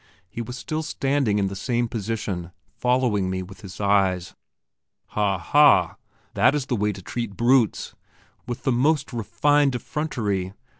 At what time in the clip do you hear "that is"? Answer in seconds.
6.33-6.65